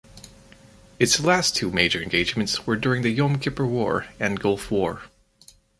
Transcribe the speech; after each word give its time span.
Its 0.97 1.19
last 1.19 1.55
two 1.55 1.69
major 1.69 2.01
engagements 2.01 2.65
were 2.65 2.75
during 2.75 3.03
the 3.03 3.11
Yom 3.11 3.37
Kippur 3.37 3.67
War 3.67 4.07
and 4.19 4.39
Gulf 4.39 4.71
War. 4.71 5.03